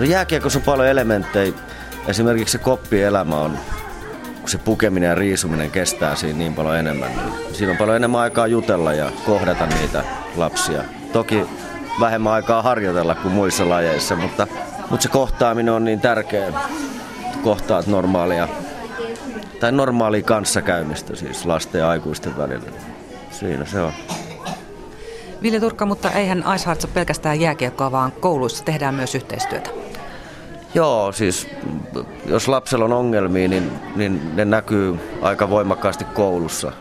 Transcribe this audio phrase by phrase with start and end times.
[0.00, 1.52] No jääkiekossa on paljon elementtejä.
[2.08, 3.58] Esimerkiksi se koppielämä on,
[4.40, 7.16] kun se pukeminen ja riisuminen kestää siinä niin paljon enemmän.
[7.16, 10.04] Niin siinä on paljon enemmän aikaa jutella ja kohdata niitä
[10.36, 10.84] lapsia.
[11.12, 11.46] Toki
[12.00, 14.46] vähemmän aikaa harjoitella kuin muissa lajeissa, mutta,
[14.90, 16.52] mutta se kohtaaminen on niin tärkeä.
[17.42, 18.48] Kohtaat normaalia,
[19.60, 22.70] tai normaalia kanssakäymistä siis lasten ja aikuisten välillä.
[23.30, 23.92] Siinä se on.
[25.42, 29.79] Ville Turkka, mutta eihän Ice Hearts pelkästään jääkiekkoa, vaan kouluissa tehdään myös yhteistyötä.
[30.74, 31.48] Joo, siis
[32.26, 36.72] jos lapsella on ongelmia, niin, niin ne näkyy aika voimakkaasti koulussa.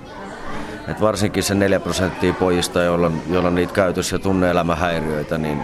[0.88, 5.64] Et varsinkin se 4 prosenttia pojista, joilla on, joilla on niitä käytös- ja tunne-elämähäiriöitä, niin,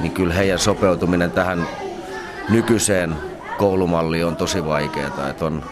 [0.00, 1.66] niin kyllä heidän sopeutuminen tähän
[2.48, 3.14] nykyiseen
[3.58, 5.28] koulumalliin on tosi vaikeaa.
[5.30, 5.64] Et on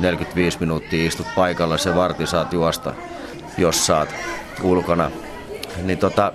[0.00, 2.94] 45 minuuttia istut paikalla, se varti saat juosta,
[3.58, 4.14] jos saat
[4.62, 5.10] ulkona.
[5.82, 6.32] Niin tota,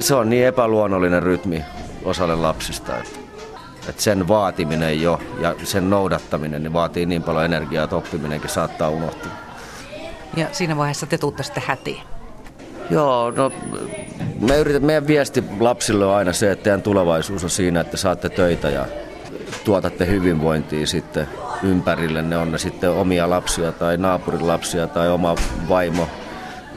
[0.00, 1.64] se on niin epäluonnollinen rytmi
[2.04, 3.19] osalle lapsista, että,
[3.90, 8.88] että sen vaatiminen jo ja sen noudattaminen niin vaatii niin paljon energiaa, että oppiminenkin saattaa
[8.88, 9.32] unohtua.
[10.36, 12.00] Ja siinä vaiheessa te tuutte sitten hätiin.
[12.90, 13.52] Joo, no
[14.40, 18.28] me yritän, meidän viesti lapsille on aina se, että teidän tulevaisuus on siinä, että saatte
[18.28, 18.86] töitä ja
[19.64, 21.28] tuotatte hyvinvointia sitten
[21.62, 22.22] ympärille.
[22.22, 25.34] Ne on ne sitten omia lapsia tai naapurin lapsia tai oma
[25.68, 26.08] vaimo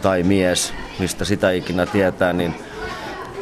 [0.02, 2.55] tai mies, mistä sitä ikinä tietää, niin,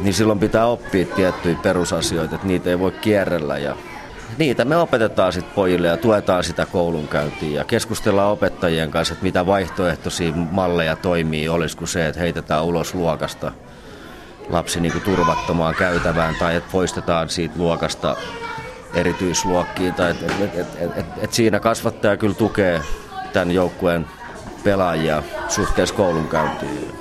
[0.01, 3.75] niin silloin pitää oppia tiettyjä perusasioita, että niitä ei voi kierrellä ja
[4.37, 9.45] niitä me opetetaan sitten pojille ja tuetaan sitä koulunkäyntiä ja keskustellaan opettajien kanssa, että mitä
[9.45, 13.51] vaihtoehtoisia malleja toimii, olisiko se, että heitetään ulos luokasta
[14.49, 18.15] lapsi niin kuin turvattomaan käytävään tai että poistetaan siitä luokasta
[18.93, 19.93] erityisluokkiin.
[19.93, 22.81] Tai et, et, et, et, et, et siinä kasvattaja kyllä tukee
[23.33, 24.07] tämän joukkueen
[24.63, 26.95] pelaajia suhteessa koulunkäyntiin.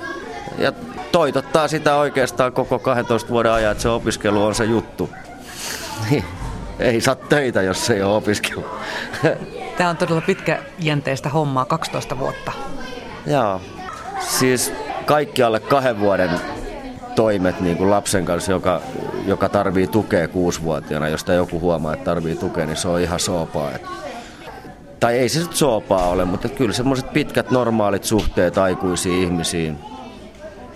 [0.57, 0.73] Ja
[1.11, 5.09] toitottaa sitä oikeastaan koko 12 vuoden ajan, että se opiskelu on se juttu.
[6.09, 6.23] Niin,
[6.79, 8.65] ei saa töitä, jos ei ole opiskelu.
[9.77, 12.51] Tämä on todella pitkäjänteistä hommaa, 12 vuotta.
[13.25, 13.61] Joo,
[14.19, 14.73] siis
[15.05, 16.29] kaikki alle kahden vuoden
[17.15, 18.81] toimet niin kuin lapsen kanssa, joka,
[19.25, 23.71] joka tarvii tukea kuusivuotiaana, josta joku huomaa, että tarvii tukea, niin se on ihan soopaa.
[23.71, 23.81] Et,
[24.99, 29.79] tai ei se nyt soopaa ole, mutta kyllä semmoiset pitkät normaalit suhteet aikuisiin ihmisiin,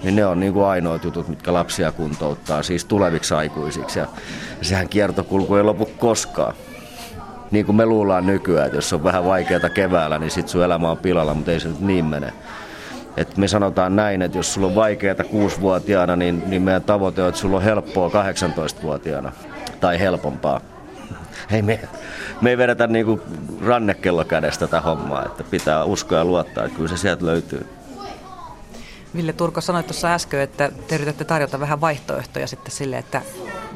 [0.03, 3.99] niin ne on niin kuin ainoat jutut, mitkä lapsia kuntouttaa, siis tuleviksi aikuisiksi.
[3.99, 4.07] Ja
[4.61, 6.53] sehän kiertokulku ei lopu koskaan.
[7.51, 10.91] Niin kuin me luullaan nykyään, että jos on vähän vaikeaa keväällä, niin sit sun elämä
[10.91, 12.33] on pilalla, mutta ei se nyt niin mene.
[13.17, 17.29] Et me sanotaan näin, että jos sulla on vaikeaa kuusivuotiaana, niin, niin meidän tavoite on,
[17.29, 19.31] että sulla on helppoa 18-vuotiaana.
[19.79, 20.61] Tai helpompaa.
[21.51, 21.79] Hei, me,
[22.41, 23.21] me ei vedetä niinku
[23.65, 27.67] rannekello kädestä tätä hommaa, että pitää uskoa ja luottaa, että kyllä se sieltä löytyy.
[29.15, 33.21] Ville Turko sanoi tuossa äsken, että te yritätte tarjota vähän vaihtoehtoja sitten sille, että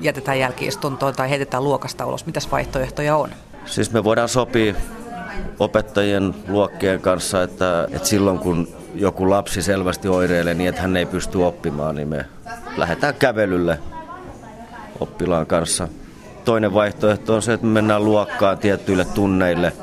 [0.02, 2.26] jätetään jälkiistuntoon tai heitetään luokasta ulos.
[2.26, 3.30] Mitäs vaihtoehtoja on?
[3.66, 4.74] Siis me voidaan sopia
[5.60, 11.06] opettajien luokkien kanssa, että, että silloin kun joku lapsi selvästi oireilee niin, että hän ei
[11.06, 12.26] pysty oppimaan, niin me
[12.78, 13.80] lähdetään kävelylle
[15.00, 15.88] oppilaan kanssa.
[16.46, 19.74] Toinen vaihtoehto on se, että me mennään luokkaan tiettyille tunneille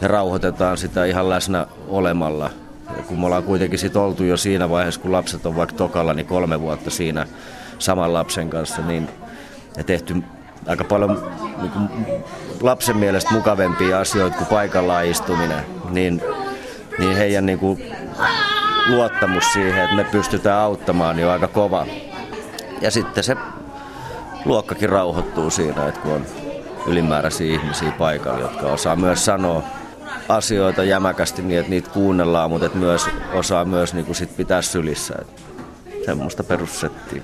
[0.00, 2.50] ja rauhoitetaan sitä ihan läsnä olemalla.
[3.00, 6.26] Kun me ollaan kuitenkin sit oltu jo siinä vaiheessa, kun lapset on vaikka tokalla, niin
[6.26, 7.26] kolme vuotta siinä
[7.78, 9.08] saman lapsen kanssa, niin
[9.76, 10.22] ja tehty
[10.66, 11.88] aika paljon niin kuin
[12.60, 16.22] lapsen mielestä mukavempia asioita kuin paikallaan istuminen, niin,
[16.98, 17.82] niin heidän niin kuin
[18.88, 21.86] luottamus siihen, että me pystytään auttamaan, niin on aika kova.
[22.80, 23.36] Ja sitten se
[24.44, 26.26] luokkakin rauhoittuu siinä, että kun on
[26.86, 29.62] ylimääräisiä ihmisiä paikalla, jotka osaa myös sanoa
[30.36, 34.62] asioita jämäkästi niin, että niitä kuunnellaan, mutta että myös osaa myös niin kuin sit pitää
[34.62, 35.14] sylissä.
[35.20, 35.42] Että
[36.04, 37.22] semmoista perussettiä.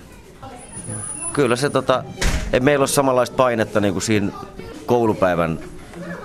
[1.33, 2.05] Kyllä se tota,
[2.53, 4.33] ei meillä ole samanlaista painetta niin kuin siinä
[4.87, 5.59] koulupäivän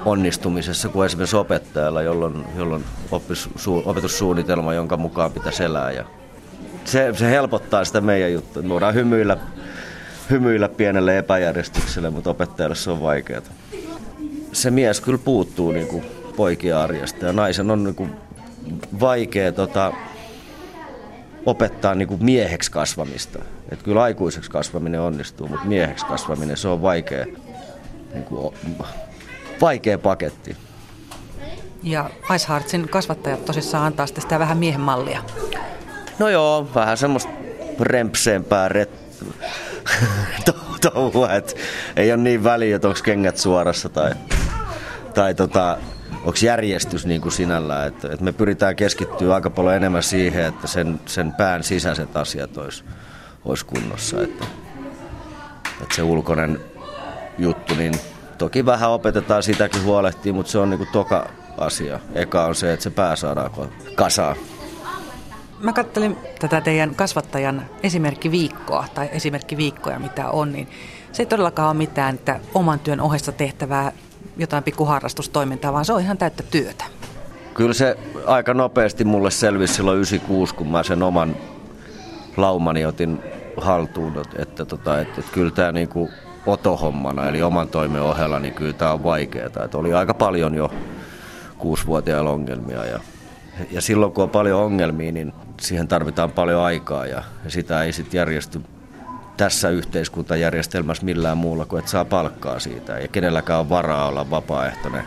[0.05, 5.91] onnistumisessa kuin esimerkiksi opettajalla, jolloin, jolloin oppis, su, opetussuunnitelma, jonka mukaan pitäisi elää.
[5.91, 6.05] Ja
[6.85, 8.63] se, se helpottaa sitä meidän juttua.
[8.63, 9.37] Me voidaan hymyillä,
[10.29, 13.41] hymyillä pienelle epäjärjestykselle, mutta opettajalle se on vaikeaa.
[14.53, 16.03] Se mies kyllä puuttuu niin kuin
[16.41, 18.11] poikien arjesta ja naisen on niin kuin
[18.99, 19.93] vaikea tota,
[21.45, 23.39] opettaa niin kuin mieheksi kasvamista.
[23.71, 27.25] Et kyllä aikuiseksi kasvaminen onnistuu, mutta mieheksi kasvaminen se on vaikea,
[28.13, 28.55] niin kuin,
[29.61, 30.57] vaikea paketti.
[31.83, 35.23] Ja Ice Heartsin kasvattajat tosissaan antaa sitä vähän miehen mallia.
[36.19, 37.31] No joo, vähän semmoista
[37.79, 38.91] rempseempää ret...
[40.93, 41.53] touhua, että
[41.95, 44.11] ei ole niin väliä, että onko kengät suorassa tai,
[45.13, 45.77] tai tota,
[46.23, 47.87] onko järjestys niin kuin sinällään.
[47.87, 52.57] Että, että me pyritään keskittyä aika paljon enemmän siihen, että sen, sen pään sisäiset asiat
[52.57, 52.83] olisi,
[53.45, 54.21] olisi kunnossa.
[54.21, 54.45] Että,
[55.81, 56.59] että se ulkoinen
[57.37, 57.93] juttu, niin
[58.37, 61.99] toki vähän opetetaan sitäkin huolehtia, mutta se on niinku toka asia.
[62.13, 63.51] Eka on se, että se pää saadaan
[63.95, 64.35] kasaan.
[65.59, 70.67] Mä kattelin tätä teidän kasvattajan esimerkkiviikkoa tai esimerkkiviikkoja, mitä on, niin
[71.11, 73.91] se ei todellakaan ole mitään, että oman työn ohessa tehtävää
[74.37, 76.85] jotain pikkuharrastustoimintaa, vaan se on ihan täyttä työtä.
[77.53, 81.35] Kyllä se aika nopeasti mulle selvisi silloin 96, kun mä sen oman
[82.37, 83.19] laumani otin
[83.57, 86.09] haltuun, että, tota, että, että kyllä tämä niinku
[86.45, 89.45] otohommana, eli oman toimen ohella, niin kyllä tämä on vaikeaa.
[89.45, 90.71] Että oli aika paljon jo
[91.57, 92.99] kuusivuotiailla ongelmia ja,
[93.71, 97.93] ja silloin kun on paljon ongelmia, niin siihen tarvitaan paljon aikaa ja, ja sitä ei
[97.93, 98.61] sitten järjesty
[99.41, 102.99] tässä yhteiskuntajärjestelmässä millään muulla kuin, että saa palkkaa siitä.
[102.99, 105.03] Ja kenelläkään on varaa olla vapaaehtoinen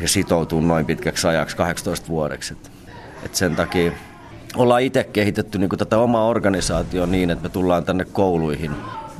[0.00, 2.52] ja sitoutuu noin pitkäksi ajaksi 18 vuodeksi.
[2.54, 2.70] Et,
[3.24, 3.92] et sen takia
[4.56, 8.70] ollaan itse kehitetty niin tätä omaa organisaatioa niin, että me tullaan tänne kouluihin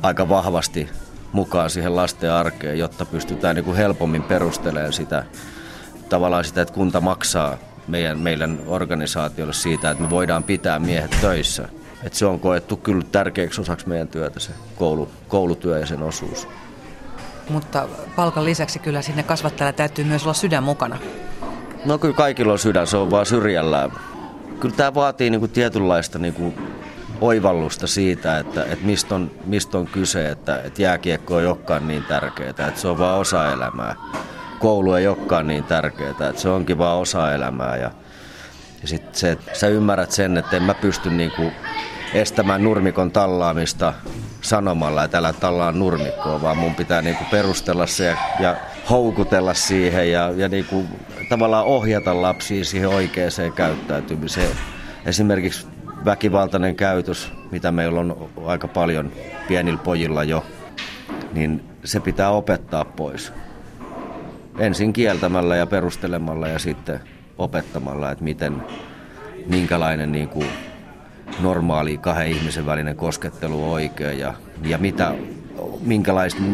[0.01, 0.89] aika vahvasti
[1.31, 5.23] mukaan siihen lasten arkeen, jotta pystytään niin kuin helpommin perustelemaan sitä,
[6.09, 7.57] tavallaan sitä, että kunta maksaa
[7.89, 11.69] meidän, meidän organisaatiolle siitä, että me voidaan pitää miehet töissä.
[12.03, 16.47] Et se on koettu kyllä tärkeäksi osaksi meidän työtä se koulu, koulutyö ja sen osuus.
[17.49, 20.97] Mutta palkan lisäksi kyllä sinne kasvattajalla täytyy myös olla sydän mukana.
[21.85, 23.91] No kyllä kaikilla on sydän, se on vaan syrjällään.
[24.59, 26.53] Kyllä tämä vaatii niinku tietynlaista niinku
[27.21, 32.03] oivallusta siitä, että, että mistä, on, mistä on kyse, että, että jääkiekko ei olekaan niin
[32.03, 33.95] tärkeää, että se on vaan osa elämää.
[34.59, 37.77] Koulu ei olekaan niin tärkeää, että se onkin vaan osa elämää.
[37.77, 37.91] Ja,
[38.81, 41.51] ja sitten se, että sä ymmärrät sen, että en mä pysty niinku
[42.13, 43.93] estämään nurmikon tallaamista
[44.41, 48.55] sanomalla, että älä tallaan nurmikkoa, vaan mun pitää niinku perustella se ja, ja
[48.89, 50.85] houkutella siihen ja, ja niinku
[51.29, 54.51] tavallaan ohjata lapsia siihen oikeaan käyttäytymiseen.
[55.05, 55.67] Esimerkiksi
[56.05, 59.11] väkivaltainen käytös, mitä meillä on aika paljon
[59.47, 60.45] pienillä pojilla jo,
[61.33, 63.33] niin se pitää opettaa pois.
[64.59, 66.99] Ensin kieltämällä ja perustelemalla ja sitten
[67.37, 68.63] opettamalla, että miten,
[69.45, 70.47] minkälainen niin kuin
[71.41, 74.33] normaali kahden ihmisen välinen koskettelu on oikein ja,
[74.65, 75.13] ja mitä,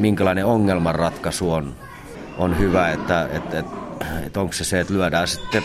[0.01, 1.75] minkälainen ongelmanratkaisu on,
[2.37, 3.75] on hyvä, että, että, että,
[4.25, 5.63] että onko se se, että lyödään sitten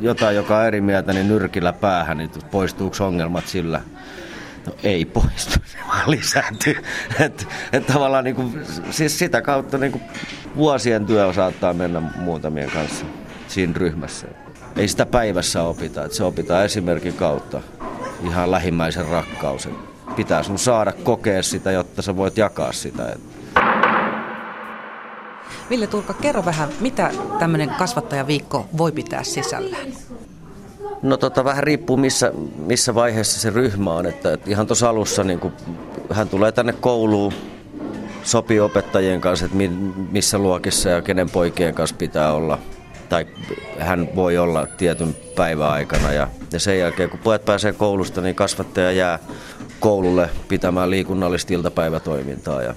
[0.00, 3.80] jotain, joka on eri mieltä, niin nyrkillä päähän, niin poistuuko ongelmat sillä?
[4.66, 6.82] No ei poistu, se vaan lisääntyy.
[7.20, 10.02] Että et tavallaan niin kuin, siis sitä kautta niin kuin
[10.56, 13.04] vuosien työ saattaa mennä muutamien kanssa
[13.48, 14.26] siinä ryhmässä.
[14.76, 17.60] Ei sitä päivässä opita, että se opitaan esimerkin kautta.
[18.24, 19.68] Ihan lähimmäisen rakkaus.
[20.16, 23.16] Pitää sun saada kokea sitä, jotta sä voit jakaa sitä.
[25.70, 29.86] Ville Turka, kerro vähän, mitä tämmöinen kasvattajaviikko voi pitää sisällään?
[31.02, 34.06] No tota, vähän riippuu missä, missä vaiheessa se ryhmä on.
[34.06, 35.52] Että, että ihan tuossa alussa niin kun
[36.10, 37.32] hän tulee tänne kouluun,
[38.22, 39.58] sopii opettajien kanssa, että
[40.10, 42.58] missä luokissa ja kenen poikien kanssa pitää olla.
[43.08, 43.26] Tai
[43.78, 46.12] hän voi olla tietyn päivän aikana.
[46.12, 49.18] Ja, ja sen jälkeen, kun pojat pääsee koulusta, niin kasvattaja jää
[49.80, 52.62] koululle pitämään liikunnallista iltapäivätoimintaa.
[52.62, 52.74] Ja,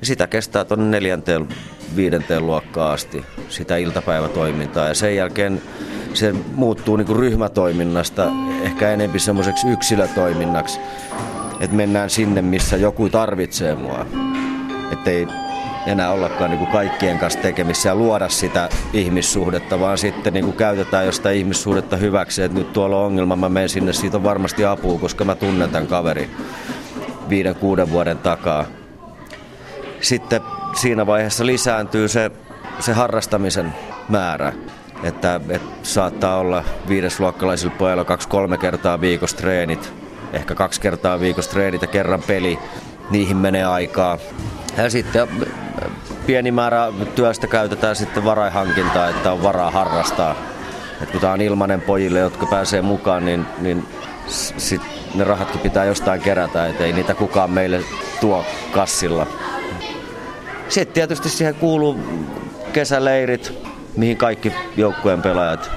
[0.00, 1.48] ja sitä kestää tuonne neljänteen,
[1.96, 4.88] viidenteen luokkaan asti, sitä iltapäivätoimintaa.
[4.88, 5.62] Ja sen jälkeen
[6.14, 8.26] se muuttuu niin kuin ryhmätoiminnasta
[8.62, 10.80] ehkä enemmän semmoiseksi yksilötoiminnaksi,
[11.60, 14.06] että mennään sinne, missä joku tarvitsee mua.
[14.92, 15.26] Että ei
[15.86, 20.56] enää ollakaan niin kuin kaikkien kanssa tekemissä ja luoda sitä ihmissuhdetta, vaan sitten niin kuin
[20.56, 24.64] käytetään jostain ihmissuhdetta hyväksi, että nyt tuolla on ongelma, mä menen sinne, siitä on varmasti
[24.64, 26.30] apua, koska mä tunnen tämän kaverin
[27.28, 28.64] viiden, kuuden vuoden takaa.
[30.00, 30.40] Sitten
[30.74, 32.30] siinä vaiheessa lisääntyy se,
[32.80, 33.74] se harrastamisen
[34.08, 34.52] määrä.
[35.02, 39.92] Että, että saattaa olla viidesluokkalaisilla pojilla kaksi-kolme kertaa viikossa treenit,
[40.32, 42.58] ehkä kaksi kertaa viikossa treenit ja kerran peli.
[43.10, 44.18] Niihin menee aikaa.
[44.76, 45.28] Ja sitten
[46.26, 50.34] pieni määrä työstä käytetään sitten varaihankintaa, että on varaa harrastaa.
[51.02, 53.86] Et kun tämä on ilmainen pojille, jotka pääsee mukaan, niin, niin
[54.56, 54.82] sit
[55.14, 57.80] ne rahatkin pitää jostain kerätä, et ei niitä kukaan meille
[58.20, 59.26] tuo kassilla.
[60.72, 62.00] Sitten tietysti siihen kuuluu
[62.72, 63.52] kesäleirit,
[63.96, 65.70] mihin kaikki joukkueen pelaajat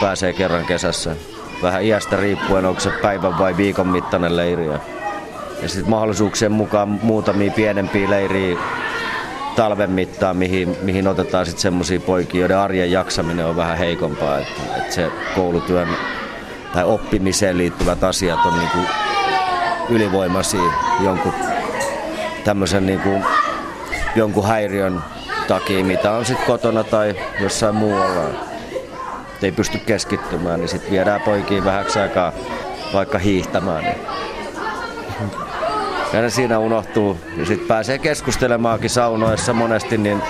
[0.00, 1.16] pääsee kerran kesässä.
[1.62, 4.66] Vähän iästä riippuen, onko se päivän vai viikon mittainen leiri.
[4.66, 4.78] Ja
[5.66, 8.58] sitten mahdollisuuksien mukaan muutamia pienempiä leiriä
[9.56, 14.38] talven mittaan, mihin, mihin otetaan sitten semmoisia poikia, joiden arjen jaksaminen on vähän heikompaa.
[14.38, 15.88] Että, että se koulutyön
[16.72, 18.78] tai oppimiseen liittyvät asiat on niinku
[19.88, 21.34] ylivoimaisia jonkun
[22.44, 23.10] tämmöisen niinku,
[24.16, 25.00] jonkun häiriön
[25.48, 28.28] takia, mitä on sitten kotona tai jossain muualla.
[29.36, 32.32] Et ei pysty keskittymään, niin sitten viedään poikiin vähäksi aikaa
[32.92, 33.84] vaikka hiihtämään.
[33.84, 33.96] Niin
[36.12, 37.18] ja ne siinä unohtuu.
[37.36, 40.22] Ja sitten pääsee keskustelemaankin saunoissa monesti, niin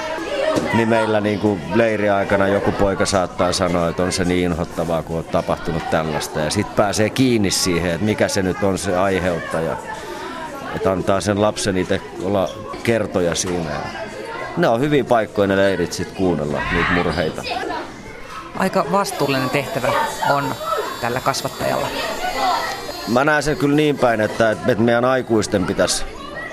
[0.75, 5.19] niin meillä niin kuin leiriaikana joku poika saattaa sanoa, että on se niin inhottavaa, kun
[5.19, 6.41] on tapahtunut tällaista.
[6.41, 9.77] Ja sitten pääsee kiinni siihen, että mikä se nyt on se aiheuttaja.
[10.77, 12.49] Että antaa sen lapsen itse olla
[12.83, 13.71] kertoja siinä.
[14.57, 17.43] Ne on hyvin paikkoja ne leirit sitten kuunnella niitä murheita.
[18.57, 19.93] Aika vastuullinen tehtävä
[20.31, 20.55] on
[21.01, 21.87] tällä kasvattajalla.
[23.09, 26.05] Mä näen sen kyllä niin päin, että, että meidän aikuisten pitäisi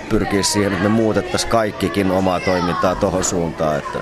[0.10, 3.78] pyrkiä siihen, että me muutettaisiin kaikkikin omaa toimintaa tuohon suuntaan.
[3.78, 4.00] Että,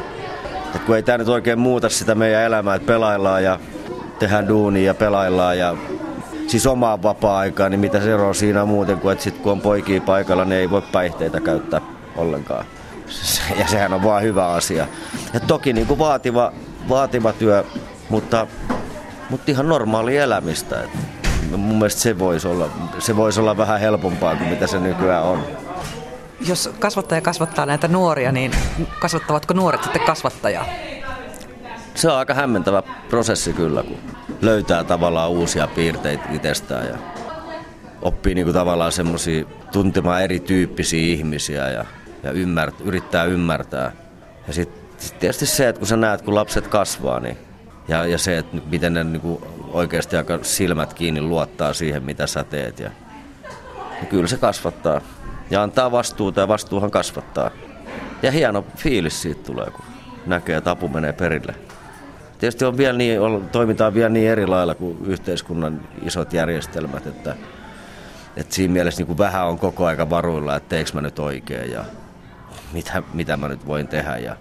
[0.66, 3.60] että kun ei tämä nyt oikein muuta sitä meidän elämää, että pelaillaan ja
[4.20, 5.76] tehdään duunia ja pelaillaan ja
[6.48, 10.02] siis omaa vapaa-aikaa, niin mitä se on siinä muuten kuin, että sit kun on poikia
[10.02, 11.82] paikalla, niin ei voi päihteitä käyttää
[12.16, 12.66] ollenkaan.
[13.60, 14.88] Ja sehän on vaan hyvä asia.
[15.34, 16.54] Ja toki niin kuin vaativa,
[16.90, 17.64] vaativa työ,
[18.10, 18.48] mutta,
[19.30, 20.84] mutta ihan normaali elämistä.
[20.84, 20.98] Että
[21.58, 22.70] mun mielestä se voisi olla,
[23.00, 25.44] se voisi olla vähän helpompaa kuin mitä se nykyään on.
[26.48, 28.52] Jos kasvattaja kasvattaa näitä nuoria, niin
[29.00, 30.66] kasvattavatko nuoret sitten kasvattajaa?
[31.96, 33.98] Se on aika hämmentävä prosessi kyllä, kun
[34.46, 36.98] löytää tavallaan uusia piirteitä itsestään ja
[38.02, 41.86] oppii niin kuin tavallaan semmoisia tuntemaan erityyppisiä ihmisiä ja,
[42.24, 43.92] ja ymmärt, yrittää ymmärtää.
[44.48, 47.38] Ja sitten sit tietysti se, että kun sä näet, kun lapset kasvaa, niin
[47.88, 52.28] ja, ja se, että miten ne niin kuin oikeasti aika silmät kiinni luottaa siihen, mitä
[52.28, 52.80] sä teet.
[52.80, 52.92] Ja,
[54.02, 55.02] ja kyllä se kasvattaa
[55.50, 57.52] ja antaa vastuuta ja vastuuhan kasvattaa.
[58.22, 59.86] Ja hieno fiilis siitä tulee, kun
[60.26, 61.56] näkee, että apu menee perille.
[62.44, 63.20] Tietysti on vielä niin,
[63.52, 67.36] toimitaan vielä niin eri lailla kuin yhteiskunnan isot järjestelmät, että,
[68.38, 71.72] että siinä mielessä niin kuin vähän on koko aika varuilla, että teekö mä nyt oikein
[71.72, 71.86] ja
[72.74, 74.36] mitä, mitä mä nyt voin tehdä ja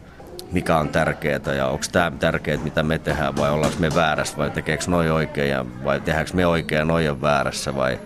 [0.52, 4.50] mikä on tärkeää ja onko tämä tärkeää, mitä me tehdään vai ollaanko me väärässä vai
[4.50, 7.98] tekeekö noi oikein ja, vai tehdäänkö me oikein ja noi on väärässä vai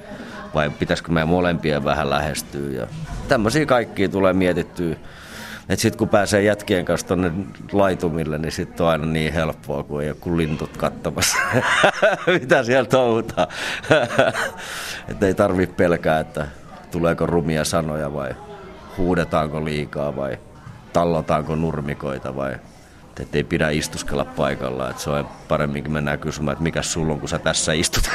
[0.54, 2.70] vai pitäisikö meidän molempien vähän lähestyä.
[2.80, 2.86] Ja
[3.28, 4.96] tämmöisiä kaikkia tulee mietittyä.
[5.68, 7.32] Että sitten kun pääsee jätkien kanssa tuonne
[7.72, 11.36] laitumille, niin sitten on aina niin helppoa, kun ei ole kuin lintut katsomassa,
[12.40, 13.48] mitä siellä touhutaan.
[15.08, 16.48] että ei tarvitse pelkää, että
[16.90, 18.34] tuleeko rumia sanoja vai
[18.98, 20.38] huudetaanko liikaa vai
[20.92, 22.56] tallotaanko nurmikoita vai
[23.20, 24.90] että ei pidä istuskella paikalla.
[24.90, 28.10] Että se on paremminkin mennään kysymään, että mikä sulla on, kun sä tässä istut.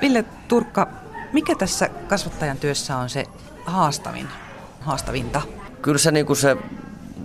[0.00, 0.88] Ville Turkka,
[1.32, 3.24] mikä tässä kasvattajan työssä on se
[3.66, 4.28] haastavin,
[4.80, 5.42] haastavinta?
[5.82, 6.56] Kyllä se, niin kuin se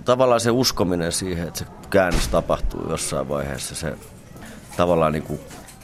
[0.06, 3.76] tavallaan se uskominen siihen, että se käännös tapahtuu jossain vaiheessa.
[3.76, 3.94] Se
[4.78, 5.40] tavallaan niin kuin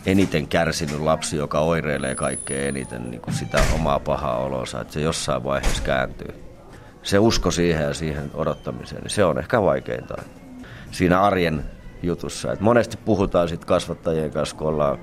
[0.05, 5.01] eniten kärsinyt lapsi, joka oireilee kaikkein eniten niin kuin sitä omaa pahaa olonsa, että se
[5.01, 6.43] jossain vaiheessa kääntyy.
[7.03, 10.15] Se usko siihen ja siihen odottamiseen, niin se on ehkä vaikeinta
[10.91, 11.65] siinä arjen
[12.03, 12.51] jutussa.
[12.51, 14.99] Et monesti puhutaan sit kasvattajien kanssa, kun ollaan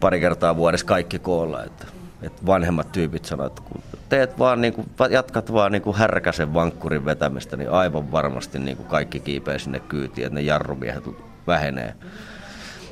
[0.00, 1.86] pari kertaa vuodessa kaikki koolla, että,
[2.22, 6.54] että vanhemmat tyypit sanoo, että kun teet vaan, niin kuin, jatkat vaan niin kuin härkäsen
[6.54, 11.04] vankkurin vetämistä, niin aivan varmasti niin kuin kaikki kiipee sinne kyytiin, että ne jarrumiehet
[11.46, 11.94] vähenee.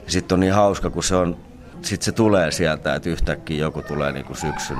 [0.07, 1.37] Sitten on niin hauska, kun se on,
[1.83, 4.79] sitten se tulee sieltä, että yhtäkkiä joku tulee niin kuin syksyn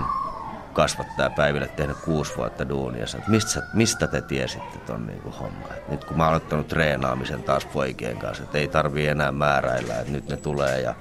[0.73, 3.07] kasvattaa päiville tehnyt kuusi vuotta duunia.
[3.07, 5.69] Sanoin, mistä, mistä te tiesitte ton niin homma?
[5.77, 10.01] Et nyt kun mä oon ottanut treenaamisen taas poikien kanssa, että ei tarvii enää määräillä,
[10.01, 10.95] että nyt ne tulee ja,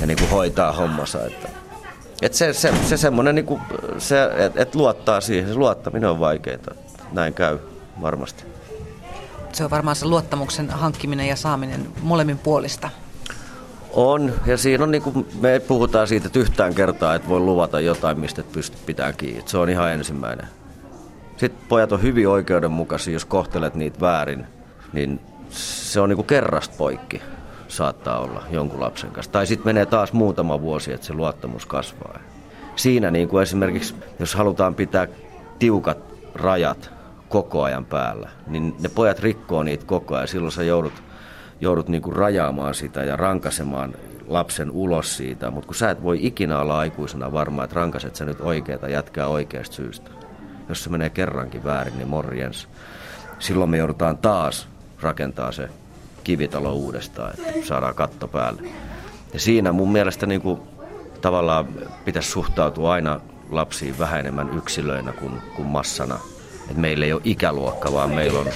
[0.00, 1.26] ja niin kuin hoitaa hommansa.
[1.26, 1.48] Että,
[2.22, 3.60] et se, se, se semmoinen, niin kuin,
[3.98, 6.58] se, että et luottaa siihen, se luottaminen on vaikeaa.
[7.12, 7.58] Näin käy
[8.00, 8.44] varmasti.
[9.52, 12.90] Se on varmaan se luottamuksen hankkiminen ja saaminen molemmin puolista.
[13.92, 17.80] On, ja siinä on niin kuin, me puhutaan siitä, että yhtään kertaa et voi luvata
[17.80, 19.42] jotain, mistä et pysty pitämään kiinni.
[19.46, 20.48] Se on ihan ensimmäinen.
[21.36, 24.46] Sitten pojat on hyvin oikeudenmukaisia, jos kohtelet niitä väärin,
[24.92, 25.20] niin
[25.50, 27.22] se on niin kuin kerrasta poikki
[27.68, 29.32] saattaa olla jonkun lapsen kanssa.
[29.32, 32.18] Tai sitten menee taas muutama vuosi, että se luottamus kasvaa.
[32.76, 35.08] Siinä niin kuin esimerkiksi, jos halutaan pitää
[35.58, 35.98] tiukat
[36.34, 36.90] rajat
[37.28, 40.28] koko ajan päällä, niin ne pojat rikkoo niitä koko ajan.
[40.28, 41.02] Silloin sä joudut
[41.60, 43.94] joudut niin kuin rajaamaan sitä ja rankasemaan
[44.26, 48.24] lapsen ulos siitä, mutta kun sä et voi ikinä olla aikuisena varma, että rankaset sä
[48.24, 50.10] nyt oikeata jätkää oikeasta syystä.
[50.68, 52.68] Jos se menee kerrankin väärin, niin morjens.
[53.38, 54.68] Silloin me joudutaan taas
[55.00, 55.68] rakentaa se
[56.24, 58.62] kivitalo uudestaan, että saadaan katto päälle.
[59.32, 60.60] Ja siinä mun mielestä niin kuin,
[61.20, 61.68] tavallaan
[62.04, 63.20] pitäisi suhtautua aina
[63.50, 66.18] lapsiin vähän enemmän yksilöinä kuin, kuin massana.
[66.70, 68.46] Et meillä ei ole ikäluokka, vaan meillä on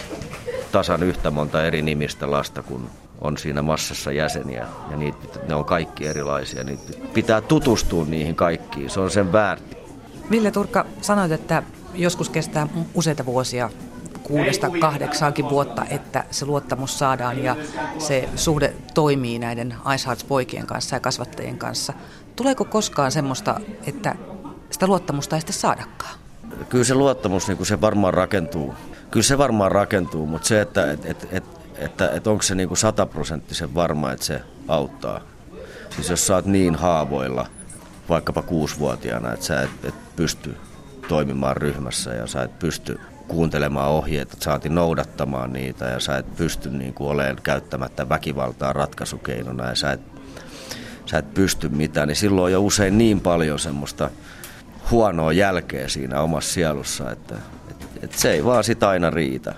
[0.73, 2.91] tasan yhtä monta eri nimistä lasta, kun
[3.21, 4.67] on siinä massassa jäseniä.
[4.91, 6.65] Ja niitä, ne on kaikki erilaisia.
[6.65, 8.91] Niitä pitää tutustua niihin kaikkiin.
[8.91, 9.77] Se on sen väärti.
[10.31, 11.63] Ville Turkka, sanoit, että
[11.95, 13.71] joskus kestää useita vuosia,
[14.23, 17.57] kuudesta kahdeksaankin vuotta, että se luottamus saadaan ja
[17.99, 21.93] se suhde toimii näiden Ice Hearts poikien kanssa ja kasvattajien kanssa.
[22.37, 24.15] Tuleeko koskaan semmoista, että
[24.71, 26.19] sitä luottamusta ei sitten saadakaan?
[26.69, 28.75] Kyllä se luottamus, niin se varmaan rakentuu.
[29.11, 31.45] Kyllä se varmaan rakentuu, mutta se, että et, et, et,
[31.77, 35.21] että, että onko se niin sataprosenttisen varma, että se auttaa.
[35.91, 37.47] Siis jos sä oot niin haavoilla,
[38.09, 40.57] vaikkapa kuusivuotiaana, että sä et, et pysty
[41.09, 46.71] toimimaan ryhmässä ja sä et pysty kuuntelemaan ohjeita, saati noudattamaan niitä ja sä et pysty
[46.71, 50.01] niin kuin olemaan käyttämättä väkivaltaa ratkaisukeinona ja sä et,
[51.07, 54.11] sä et pysty mitään, niin silloin on jo usein niin paljon semmoista
[54.91, 57.35] huonoa jälkeä siinä omassa sielussa, että,
[57.71, 59.55] että, että se ei vaan sitä aina riitä.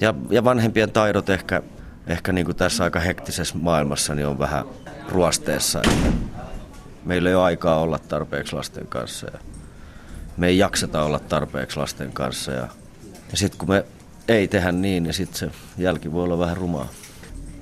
[0.00, 1.62] Ja, ja vanhempien taidot ehkä,
[2.06, 4.64] ehkä niin kuin tässä aika hektisessä maailmassa niin on vähän
[5.08, 6.12] ruosteessa, että
[7.04, 9.38] meillä ei ole aikaa olla tarpeeksi lasten kanssa ja
[10.36, 12.68] me ei jakseta olla tarpeeksi lasten kanssa ja
[13.30, 13.84] ja sitten kun me
[14.28, 16.88] ei tehdä niin, niin sitten se jälki voi olla vähän rumaa.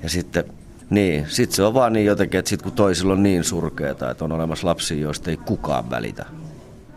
[0.03, 0.43] Ja sitten
[0.89, 4.25] niin, sitten se on vaan niin jotenkin, että sit kun toisilla on niin surkeeta, että
[4.25, 6.25] on olemassa lapsia, joista ei kukaan välitä,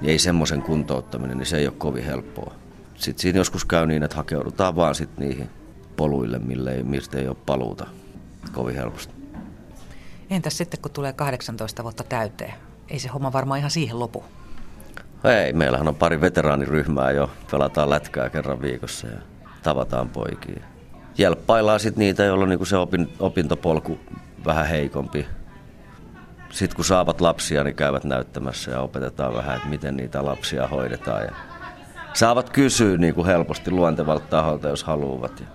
[0.03, 2.55] ja ei semmoisen kuntouttaminen, niin se ei ole kovin helppoa.
[2.95, 5.51] Sitten siinä joskus käy niin, että hakeudutaan vaan sit niihin
[5.97, 7.87] poluille, mille ei, mistä ei ole paluuta
[8.53, 9.13] kovin helposti.
[10.31, 12.55] Entäs sitten, kun tulee 18 vuotta täyteen?
[12.89, 14.25] Ei se homma varmaan ihan siihen lopu.
[15.25, 17.31] Ei, meillähän on pari veteraaniryhmää jo.
[17.51, 19.19] Pelataan lätkää kerran viikossa ja
[19.63, 20.65] tavataan poikia.
[21.19, 23.99] Jelppaillaan sitten niitä, joilla on niinku se opin, opintopolku
[24.45, 25.27] vähän heikompi.
[26.51, 31.25] Sitten kun saavat lapsia, niin käyvät näyttämässä ja opetetaan vähän, että miten niitä lapsia hoidetaan.
[31.25, 31.33] Ja
[32.13, 35.41] saavat kysyä niin kuin helposti luontevalta taholta, jos haluavat.
[35.41, 35.47] Ja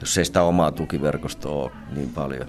[0.00, 2.46] jos ei sitä omaa tukiverkostoa ole niin paljon.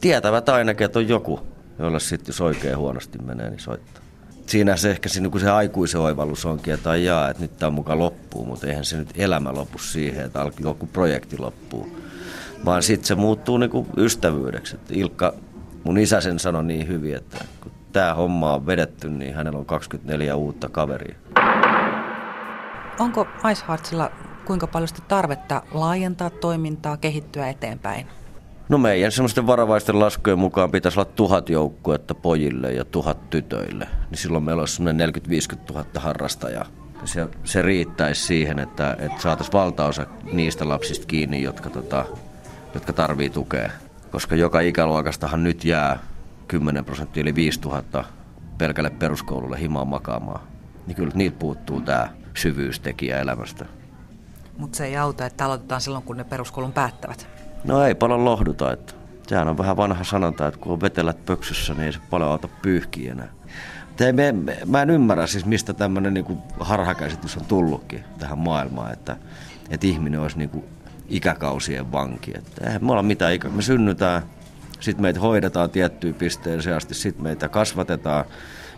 [0.00, 1.40] Tietävät ainakin, että on joku,
[1.78, 4.05] jolle sitten jos oikein huonosti menee, niin soittaa
[4.46, 7.74] siinä se ehkä se, niin se aikuisen oivallus onkin, että ajaa, että nyt tämä on
[7.74, 11.98] mukaan loppuu, mutta eihän se nyt elämä lopu siihen, että joku projekti loppuu.
[12.64, 14.76] Vaan sitten se muuttuu niin kuin ystävyydeksi.
[14.76, 15.34] Että Ilkka,
[15.84, 19.66] mun isä sen sanoi niin hyvin, että kun tämä homma on vedetty, niin hänellä on
[19.66, 21.16] 24 uutta kaveria.
[22.98, 24.10] Onko Iceheartsilla
[24.44, 28.06] kuinka paljon tarvetta laajentaa toimintaa, kehittyä eteenpäin?
[28.68, 33.88] No meidän semmoisten varovaisten laskujen mukaan pitäisi olla tuhat joukkuetta pojille ja tuhat tytöille.
[34.10, 36.66] Niin silloin meillä olisi semmoinen 40-50 000 harrastajaa.
[37.04, 42.04] Se, se riittäisi siihen, että, että saataisiin valtaosa niistä lapsista kiinni, jotka, tota,
[42.74, 43.70] jotka tarvii tukea.
[44.10, 45.98] Koska joka ikäluokastahan nyt jää
[46.48, 48.04] 10 prosenttia eli 5000
[48.58, 50.40] pelkälle peruskoululle himaan makaamaan.
[50.86, 53.66] Niin kyllä niitä puuttuu tämä syvyystekijä elämästä.
[54.58, 57.35] Mutta se ei auta, että aloitetaan silloin, kun ne peruskoulun päättävät.
[57.66, 58.72] No ei paljon lohduta.
[58.72, 58.92] Että
[59.26, 62.48] sehän on vähän vanha sanonta, että kun on vetelät pöksyssä, niin ei se paljon auta
[62.62, 63.28] pyyhkiä enää.
[63.96, 68.92] Te, me, me, mä en ymmärrä siis, mistä tämmöinen niin harhakäsitys on tullutkin tähän maailmaan,
[68.92, 69.16] että,
[69.70, 70.64] että ihminen olisi niin kuin
[71.08, 72.32] ikäkausien vanki.
[72.38, 73.48] Että eihän me olla mitään ikä.
[73.48, 74.22] Me synnytään,
[74.80, 78.24] sitten meitä hoidetaan tiettyyn pisteeseen asti, sitten meitä kasvatetaan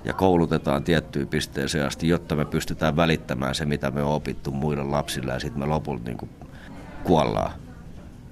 [0.05, 4.85] ja koulutetaan tiettyyn pisteeseen asti, jotta me pystytään välittämään se, mitä me on opittu muille
[4.85, 6.31] lapsille ja sitten me lopulta niin
[7.05, 7.53] kuollaan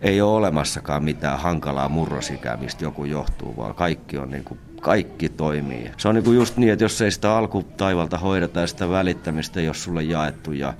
[0.00, 5.28] ei ole olemassakaan mitään hankalaa murrosikää, mistä joku johtuu, vaan kaikki on niin kuin, kaikki
[5.28, 5.90] toimii.
[5.96, 9.60] Se on niin kuin just niin, että jos ei sitä alkutaivalta hoideta ja sitä välittämistä,
[9.60, 10.74] jos sulle jaettu ja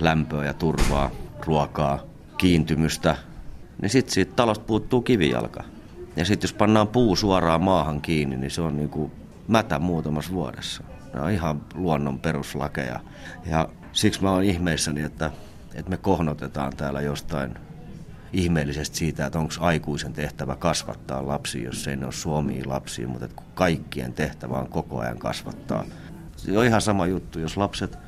[0.00, 1.10] lämpöä ja turvaa,
[1.46, 1.98] ruokaa,
[2.38, 3.16] kiintymystä,
[3.82, 5.64] niin sitten siitä talosta puuttuu kivijalka.
[6.16, 9.12] Ja sitten jos pannaan puu suoraan maahan kiinni, niin se on niin kuin
[9.48, 10.84] mätä muutamassa vuodessa.
[11.14, 13.00] Ne on ihan luonnon peruslakeja.
[13.46, 15.30] Ja siksi mä oon ihmeissäni, että,
[15.74, 17.54] että me kohnotetaan täällä jostain
[18.32, 23.24] ihmeellisesti siitä, että onko aikuisen tehtävä kasvattaa lapsia, jos ei ne ole suomia lapsia, mutta
[23.24, 25.84] että kaikkien tehtävä on koko ajan kasvattaa.
[26.36, 27.98] Se on ihan sama juttu, jos lapset,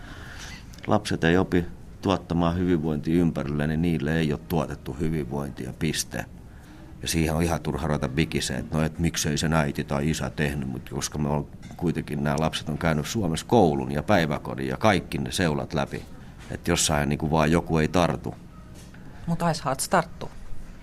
[0.87, 1.64] lapset ei opi
[2.02, 6.24] tuottamaan hyvinvointia ympärille, niin niille ei ole tuotettu hyvinvointia, piste.
[7.02, 10.30] Ja siihen on ihan turha ruveta bikiseen, että no, et miksei sen äiti tai isä
[10.30, 14.76] tehnyt, mutta koska me on kuitenkin nämä lapset on käynyt Suomessa koulun ja päiväkodin ja
[14.76, 16.02] kaikki ne seulat läpi.
[16.50, 18.35] Että jossain niin kuin vaan joku ei tartu,
[19.26, 20.30] mutta Icehearts tarttuu.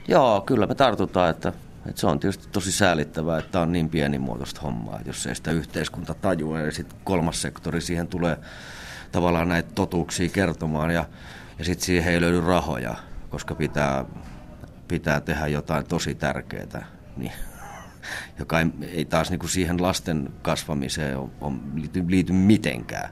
[0.07, 1.53] Joo, kyllä me tartutaan, että,
[1.85, 5.51] että se on tietysti tosi säälittävää, että on niin pienimuotoista hommaa, että jos ei sitä
[5.51, 8.37] yhteiskunta tajua ja sitten kolmas sektori siihen tulee
[9.11, 11.05] tavallaan näitä totuuksia kertomaan ja,
[11.59, 12.95] ja sitten siihen ei löydy rahoja,
[13.29, 14.05] koska pitää,
[14.87, 16.85] pitää tehdä jotain tosi tärkeää,
[17.17, 17.31] niin,
[18.39, 23.09] joka ei, ei taas niin kuin siihen lasten kasvamiseen on, on, liity, liity mitenkään.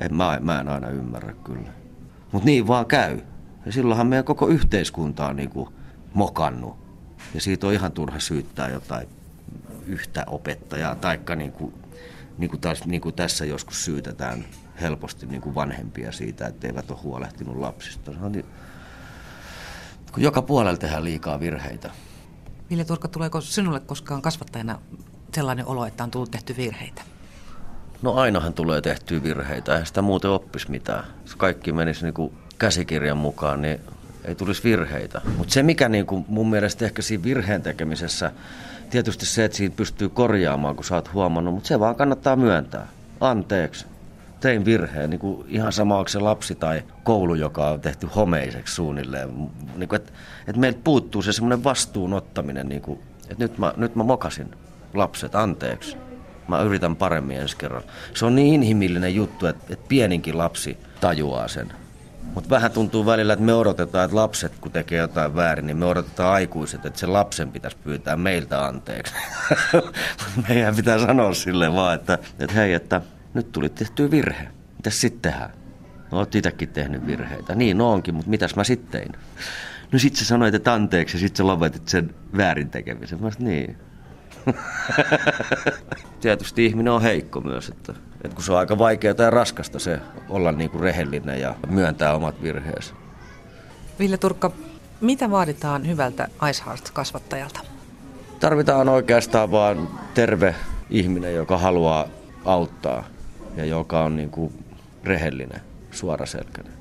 [0.00, 1.68] En, mä, mä en aina ymmärrä kyllä.
[2.32, 3.20] Mutta niin vaan käy.
[3.66, 5.68] Ja silloinhan meidän koko yhteiskunta on niin kuin
[6.14, 6.76] mokannut.
[7.34, 9.08] Ja siitä on ihan turha syyttää jotain
[9.86, 11.74] yhtä opettajaa, taikka niin kuin,
[12.38, 14.44] niin kuin, taas, niin kuin tässä joskus syytetään
[14.80, 18.12] helposti niin kuin vanhempia siitä, että eivät ole huolehtinut lapsista.
[18.12, 18.46] Se on niin,
[20.12, 21.90] kun joka puolella tehdään liikaa virheitä.
[22.70, 24.78] Ville Turka, tuleeko sinulle koskaan kasvattajana
[25.34, 27.02] sellainen olo, että on tullut tehty virheitä?
[28.02, 31.04] No ainahan tulee tehtyä virheitä, eihän sitä muuten oppisi mitään.
[31.22, 33.80] Jos kaikki menisi niin kuin käsikirjan mukaan, niin
[34.24, 35.20] ei tulisi virheitä.
[35.38, 38.32] Mutta se, mikä niin kuin mun mielestä ehkä siinä virheen tekemisessä,
[38.90, 42.88] tietysti se, että siinä pystyy korjaamaan, kun sä oot huomannut, mutta se vaan kannattaa myöntää.
[43.20, 43.86] Anteeksi,
[44.40, 48.74] tein virheen, niin kuin ihan sama onko se lapsi tai koulu, joka on tehty homeiseksi
[48.74, 49.28] suunnilleen.
[49.76, 50.12] Niin kuin, että,
[50.46, 54.50] että meiltä puuttuu se semmoinen vastuun ottaminen, niin kuin, että nyt mä, nyt mä mokasin
[54.94, 55.96] lapset, anteeksi.
[56.48, 57.82] Mä yritän paremmin ensi kerran.
[58.14, 61.72] Se on niin inhimillinen juttu, että, että pieninkin lapsi tajuaa sen.
[62.34, 65.86] Mutta vähän tuntuu välillä, että me odotetaan, että lapset kun tekee jotain väärin, niin me
[65.86, 69.14] odotetaan aikuiset, että se lapsen pitäisi pyytää meiltä anteeksi.
[70.48, 73.00] Meidän pitää sanoa sille vaan, että, että hei, että
[73.34, 74.48] nyt tuli tehty virhe.
[74.76, 75.50] Mitäs sitten tehdään?
[76.10, 77.54] No oot itsekin tehnyt virheitä.
[77.54, 79.12] Niin, no onkin, mutta mitäs mä sitten tein?
[79.92, 83.22] No sit sä sanoit, että anteeksi ja sit sä lopetit sen väärin tekemisen.
[83.22, 83.76] Mä sanoin, niin.
[86.20, 90.00] Tietysti ihminen on heikko myös, että, että kun se on aika vaikeaa ja raskasta se
[90.28, 92.94] olla niin kuin rehellinen ja myöntää omat virheensä.
[93.98, 94.50] Ville Turkka,
[95.00, 97.60] mitä vaaditaan hyvältä Iceheart-kasvattajalta?
[98.40, 100.54] Tarvitaan oikeastaan vaan terve
[100.90, 102.06] ihminen, joka haluaa
[102.44, 103.04] auttaa
[103.56, 104.64] ja joka on niin kuin
[105.04, 106.75] rehellinen, suoraselkäinen.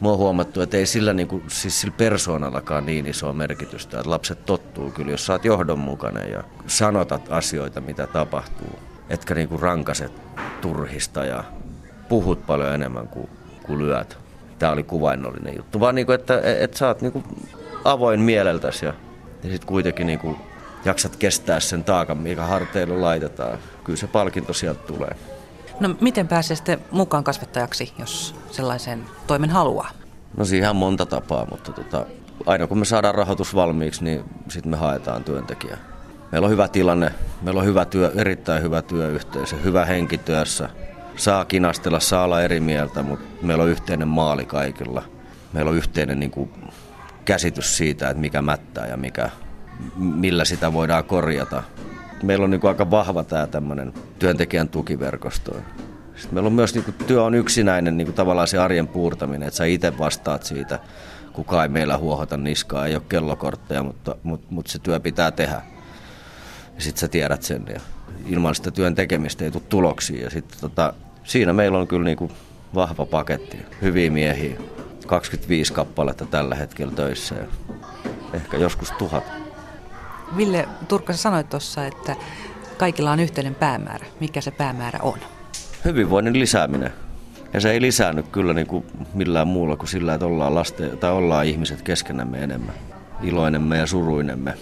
[0.00, 4.10] Mua on huomattu, että ei sillä, niin kuin, siis sillä persoonallakaan niin isoa merkitystä, että
[4.10, 8.78] lapset tottuu kyllä, jos sä oot johdonmukainen ja sanotat asioita, mitä tapahtuu,
[9.10, 10.12] etkä niin kuin rankaset
[10.60, 11.44] turhista ja
[12.08, 13.28] puhut paljon enemmän kuin,
[13.62, 14.18] kuin lyöt.
[14.58, 17.24] Tämä oli kuvainnollinen juttu, vaan niin kuin, että että sä oot niin kuin
[17.84, 18.92] avoin mieleltäsi ja,
[19.42, 20.36] ja sitten kuitenkin niin kuin
[20.84, 23.58] jaksat kestää sen taakan, mikä harteille laitetaan.
[23.84, 25.16] Kyllä se palkinto sieltä tulee.
[25.80, 29.90] No miten pääsee sitten mukaan kasvattajaksi, jos sellaisen toimen haluaa?
[30.36, 32.06] No siihen on monta tapaa, mutta tota,
[32.46, 35.78] aina kun me saadaan rahoitus valmiiksi, niin sitten me haetaan työntekijää.
[36.32, 40.68] Meillä on hyvä tilanne, meillä on hyvä työ, erittäin hyvä työyhteisö, hyvä henkityössä.
[41.16, 45.02] Saa kinastella, saa olla eri mieltä, mutta meillä on yhteinen maali kaikilla.
[45.52, 46.50] Meillä on yhteinen niin kuin,
[47.24, 49.30] käsitys siitä, että mikä mättää ja mikä,
[49.96, 51.62] millä sitä voidaan korjata
[52.22, 55.56] meillä on niin kuin aika vahva tämä tämmöinen työntekijän tukiverkosto.
[56.20, 59.48] Sitten meillä on myös, niin kuin, työ on yksinäinen niin kuin tavallaan se arjen puurtaminen,
[59.48, 60.78] että sä itse vastaat siitä.
[61.32, 65.62] Kukaan ei meillä huohota niskaa, ei ole kellokortteja, mutta, mutta, mutta se työ pitää tehdä.
[66.74, 67.64] Ja sitten sä tiedät sen.
[67.74, 67.80] Ja
[68.26, 70.24] ilman sitä työn tekemistä ei tule tuloksia.
[70.24, 72.32] Ja sitten tota, siinä meillä on kyllä niin kuin
[72.74, 74.56] vahva paketti, hyviä miehiä.
[75.06, 77.46] 25 kappaletta tällä hetkellä töissä ja
[78.32, 79.24] ehkä joskus tuhat.
[80.36, 82.16] Ville Turkka, sanoit tuossa, että
[82.78, 84.06] kaikilla on yhteinen päämäärä.
[84.20, 85.18] Mikä se päämäärä on?
[85.84, 86.92] Hyvinvoinnin lisääminen.
[87.52, 91.12] Ja se ei lisäänny kyllä niin kuin millään muulla kuin sillä, että ollaan, laste, tai
[91.12, 92.74] ollaan ihmiset keskenämme enemmän.
[93.22, 94.54] Iloinemme ja suruinemme.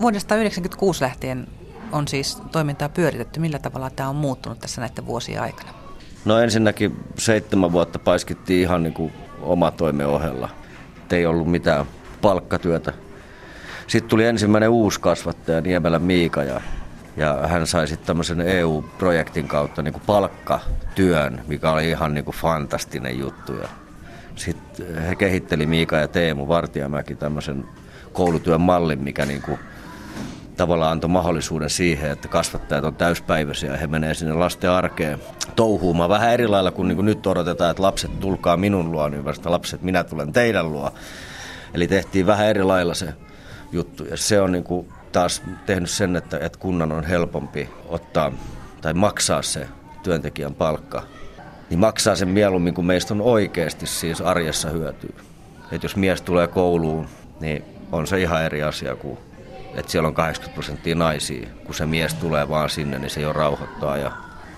[0.00, 1.46] Vuodesta 1996 lähtien
[1.92, 3.40] on siis toimintaa pyöritetty.
[3.40, 5.70] Millä tavalla tämä on muuttunut tässä näiden vuosien aikana?
[6.24, 10.48] No ensinnäkin seitsemän vuotta paiskittiin ihan niin kuin oma toimen ohella.
[11.04, 11.86] Et ei ollut mitään
[12.22, 12.92] palkkatyötä
[13.90, 16.60] sitten tuli ensimmäinen uusi kasvattaja, Niemelä Miika, ja,
[17.16, 23.52] ja hän sai sitten tämmöisen EU-projektin kautta niin palkkatyön, mikä oli ihan niin fantastinen juttu.
[23.52, 23.68] Ja
[24.36, 27.64] sitten he kehitteli Miika ja Teemu Vartijamäki tämmöisen
[28.12, 29.58] koulutyön mallin, mikä niin kuin
[30.56, 35.18] tavallaan antoi mahdollisuuden siihen, että kasvattajat on täyspäiväisiä ja he menee sinne lasten arkeen
[35.56, 39.24] touhuumaan vähän eri lailla kuin, niin kuin nyt odotetaan, että lapset tulkaa minun luo, niin
[39.24, 40.92] vasta lapset minä tulen teidän luo.
[41.74, 43.14] Eli tehtiin vähän eri lailla se
[43.72, 44.04] juttu.
[44.04, 48.32] Ja se on niin kuin taas tehnyt sen, että, että kunnan on helpompi ottaa
[48.80, 49.68] tai maksaa se
[50.02, 51.02] työntekijän palkka.
[51.70, 55.16] Niin maksaa sen mieluummin, kun meistä on oikeasti siis arjessa hyötyä.
[55.72, 57.06] Että jos mies tulee kouluun,
[57.40, 59.18] niin on se ihan eri asia kuin
[59.74, 61.48] että siellä on 80 prosenttia naisia.
[61.64, 63.96] Kun se mies tulee vaan sinne, niin se jo rauhoittaa.
[63.96, 64.12] Ja,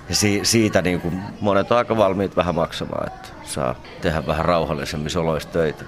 [0.09, 4.45] ja si, siitä niin kuin monet on aika valmiit vähän maksamaan, että saa tehdä vähän
[4.45, 5.85] rauhallisemmissa oloissa töitä.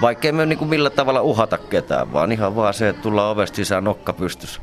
[0.00, 3.56] Vaikka emme niin kuin millä tavalla uhata ketään, vaan ihan vaan se, että tullaan ovesta
[3.56, 4.60] sisään nokka pystys.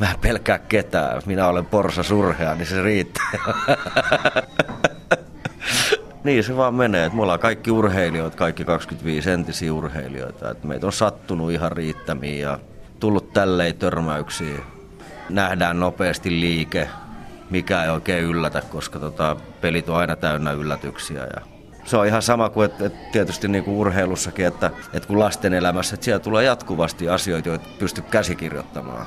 [0.00, 3.30] Mä en pelkää ketään, minä olen porsa surhea, niin se riittää.
[6.24, 10.50] niin se vaan menee, että me ollaan kaikki urheilijoita, kaikki 25 entisiä urheilijoita.
[10.50, 12.58] Että meitä on sattunut ihan riittämiin ja
[13.00, 14.58] tullut tälleen törmäyksiä.
[15.28, 16.88] Nähdään nopeasti liike,
[17.50, 21.20] mikä ei oikein yllätä, koska tota, pelit on aina täynnä yllätyksiä.
[21.20, 21.55] Ja
[21.86, 25.54] se on ihan sama kuin että, että tietysti niin kuin urheilussakin, että, että kun lasten
[25.54, 29.06] elämässä, että siellä tulee jatkuvasti asioita, joita pystyy käsikirjoittamaan.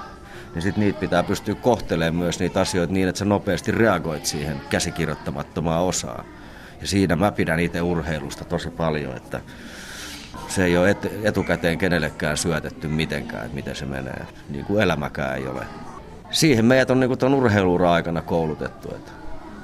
[0.54, 4.62] Niin sitten niitä pitää pystyä kohtelemaan myös niitä asioita niin, että sä nopeasti reagoit siihen
[4.70, 6.26] käsikirjoittamattomaan osaan.
[6.82, 9.42] Ja siinä mä pidän itse urheilusta tosi paljon, että
[10.48, 14.28] se ei ole et, etukäteen kenellekään syötetty mitenkään, että miten se menee.
[14.50, 15.65] Niin kuin elämäkään ei ole.
[16.32, 19.12] siihen meidät on niin tuon urheiluura aikana koulutettu, että,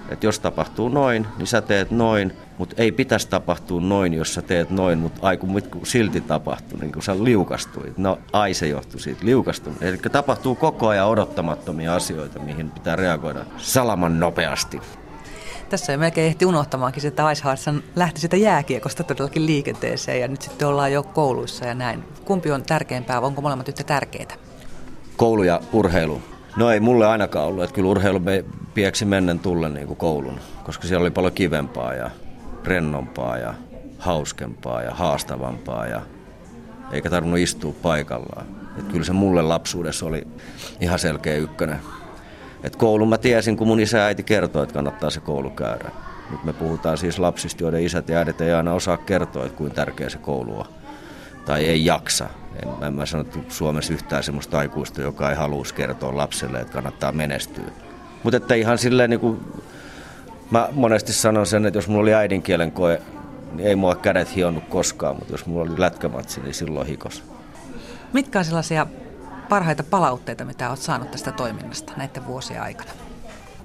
[0.10, 4.42] että jos tapahtuu noin, niin sä teet noin, mutta ei pitäisi tapahtua noin, jos sä
[4.42, 7.98] teet noin, mutta ai kun silti tapahtuu, niin kun sä liukastuit.
[7.98, 9.86] No ai se johtuu siitä liukastumista.
[9.86, 14.82] Eli tapahtuu koko ajan odottamattomia asioita, mihin pitää reagoida salaman nopeasti.
[15.70, 17.44] Tässä ei melkein ehti unohtamaankin, että Ice
[17.96, 22.04] lähti sitä jääkiekosta todellakin liikenteeseen ja nyt sitten ollaan jo kouluissa ja näin.
[22.26, 24.36] Kumpi on tärkeämpää, onko molemmat yhtä tärkeitä?
[25.18, 26.22] Koulu ja urheilu.
[26.58, 28.22] No ei mulle ainakaan ollut, että kyllä urheilu
[28.74, 32.10] pieksi mennen tulle niin kuin koulun, koska siellä oli paljon kivempaa ja
[32.64, 33.54] rennompaa ja
[34.00, 36.02] hauskempaa ja haastavampaa ja
[36.92, 38.46] eikä tarvinnut istua paikallaan.
[38.78, 40.28] Että kyllä se mulle lapsuudessa oli
[40.82, 41.80] ihan selkeä ykkönen.
[42.64, 45.92] Et koulun mä tiesin, kun mun isä ja äiti kertoi, että kannattaa se koulu käydä.
[46.32, 49.76] Nyt me puhutaan siis lapsista, joiden isät ja äidit ei aina osaa kertoa, että kuinka
[49.76, 50.66] tärkeä se koulu on.
[51.46, 52.30] Tai ei jaksa.
[52.64, 57.12] En, en mä sano Suomessa yhtään sellaista aikuista, joka ei halua kertoa lapselle, että kannattaa
[57.12, 57.64] menestyä.
[58.24, 59.40] Mutta että ihan silleen niin kuin,
[60.52, 63.02] mä monesti sanon sen, että jos mulla oli äidinkielen koe,
[63.52, 67.24] niin ei mua kädet hionnut koskaan, mutta jos mulla oli lätkämatsi, niin silloin hikos.
[68.14, 68.88] Mitkä on sellaisia
[69.50, 72.90] parhaita palautteita, mitä olet saanut tästä toiminnasta näiden vuosien aikana?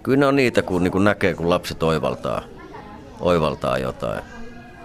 [0.03, 2.43] Kyllä ne on niitä, kun niin kun näkee, kun lapset oivaltaa,
[3.21, 4.23] oivaltaa jotain.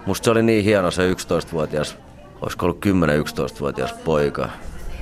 [0.06, 1.96] Musta se oli niin hieno se 11-vuotias,
[2.42, 4.48] olisiko ollut 10-11-vuotias poika,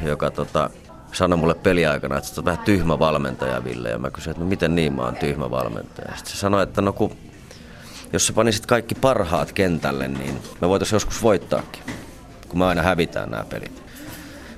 [0.02, 0.70] joka tota,
[1.12, 3.90] sanoi mulle peliaikana, että sä oot vähän tyhmä valmentaja, Ville.
[3.90, 6.16] Ja mä kysyin, että no miten niin mä oon tyhmä valmentaja.
[6.16, 7.16] Sitten se sanoi, että no kun,
[8.12, 11.82] jos sä panisit kaikki parhaat kentälle, niin me voitaisiin joskus voittaakin,
[12.48, 13.82] kun me aina hävitään nämä pelit.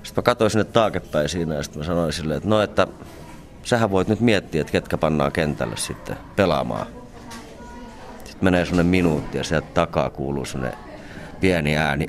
[0.02, 2.86] Sitten mä katsoin sinne taaksepäin siinä ja sitten mä sanoin silleen, että no että
[3.62, 6.86] sähän voit nyt miettiä, että ketkä pannaan kentälle sitten pelaamaan.
[8.24, 10.78] Sitten menee semmoinen minuutti ja sieltä takaa kuuluu semmoinen
[11.40, 12.06] pieni ääni.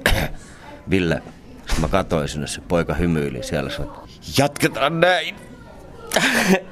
[0.90, 1.22] Ville,
[1.82, 3.94] mä katsoin sinne, se poika hymyili siellä, sanoi,
[4.38, 5.36] jatketaan näin.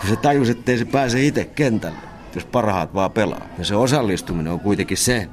[0.00, 1.98] Kun se tajusi, että ei se pääse itse kentälle,
[2.34, 3.46] jos parhaat vaan pelaa.
[3.58, 5.28] Ja se osallistuminen on kuitenkin se,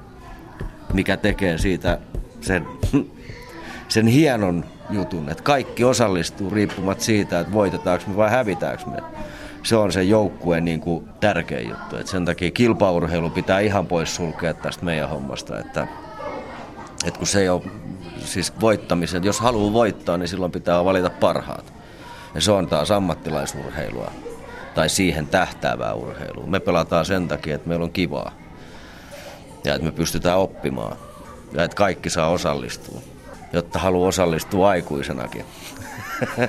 [0.94, 2.00] mikä tekee siitä
[2.42, 2.66] sen,
[3.88, 8.98] sen hienon jutun, että kaikki osallistuu riippumatta siitä, että voitetaanko me vai hävitäänkö me.
[9.64, 11.98] Se on se joukkueen niin kuin tärkein juttu.
[11.98, 15.88] Et sen takia kilpaurheilu pitää ihan pois sulkea tästä meidän hommasta, että,
[17.06, 17.62] että kun se ei ole
[18.26, 21.74] siis voittamisen, jos haluaa voittaa, niin silloin pitää valita parhaat.
[22.36, 24.12] Ja se on taas ammattilaisurheilua
[24.76, 26.48] tai siihen tähtäävää urheilua.
[26.48, 28.32] Me pelataan sen takia, että meillä on kivaa
[29.64, 30.98] ja että me pystytään oppimaan
[31.54, 33.02] ja että kaikki saa osallistua
[33.56, 35.46] jotta haluaa osallistua aikuisenakin.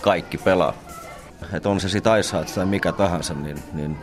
[0.00, 0.74] Kaikki pelaa.
[1.52, 3.96] Et on se sitten Ice tai mikä tahansa, niin, niin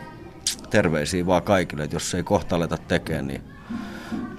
[0.70, 3.42] terveisiä vaan kaikille, että jos ei kohta aleta tekemään, niin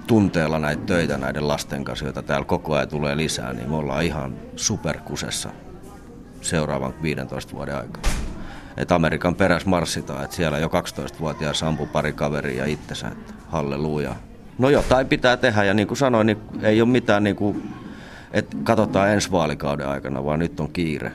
[0.06, 4.04] tunteella näitä töitä näiden lasten kanssa, joita täällä koko ajan tulee lisää, niin me ollaan
[4.04, 5.50] ihan superkusessa
[6.40, 8.08] seuraavan 15 vuoden aikana.
[8.76, 14.14] Et Amerikan peräs marssitaan, että siellä jo 12-vuotias ampui pari kaveria itsensä, että halleluja.
[14.58, 17.72] No jotain pitää tehdä ja niin kuin sanoin, niin ei ole mitään niin kuin,
[18.32, 21.12] että katsotaan ensi vaalikauden aikana, vaan nyt on kiire.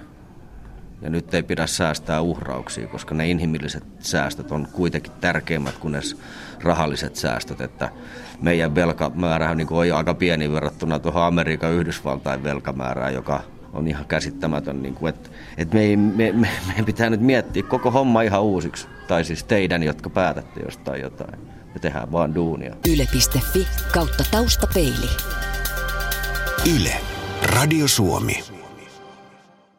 [1.02, 6.00] Ja nyt ei pidä säästää uhrauksia, koska ne inhimilliset säästöt on kuitenkin tärkeimmät kuin ne
[6.64, 7.62] rahalliset säästöt.
[7.62, 7.90] Että
[8.42, 14.82] meidän velkamäärä niin on aika pieni verrattuna tuohon Amerikan Yhdysvaltain velkamäärään, joka on ihan käsittämätön.
[14.82, 18.88] Niin kuin, että, että me, me, me, meidän pitää nyt miettiä koko homma ihan uusiksi.
[19.08, 21.40] Tai siis teidän, jotka päätätte jostain jotain.
[21.74, 22.76] Me tehdään vaan duunia.
[22.90, 25.10] Yle.fi kautta taustapeili.
[26.76, 26.94] Yle.
[27.44, 28.51] Radio Suomi.